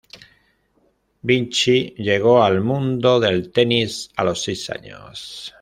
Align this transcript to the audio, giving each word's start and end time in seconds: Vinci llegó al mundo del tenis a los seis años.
Vinci 1.21 1.93
llegó 1.95 2.41
al 2.41 2.61
mundo 2.61 3.19
del 3.19 3.51
tenis 3.51 4.09
a 4.15 4.23
los 4.23 4.41
seis 4.41 4.67
años. 4.71 5.47